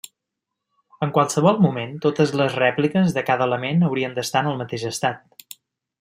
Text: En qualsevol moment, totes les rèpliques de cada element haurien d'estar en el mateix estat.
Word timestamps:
En 1.07 1.11
qualsevol 1.17 1.59
moment, 1.65 1.91
totes 2.07 2.33
les 2.41 2.57
rèpliques 2.63 3.13
de 3.17 3.23
cada 3.31 3.47
element 3.53 3.87
haurien 3.89 4.17
d'estar 4.19 4.41
en 4.47 4.53
el 4.53 4.57
mateix 4.63 4.87
estat. 4.95 5.53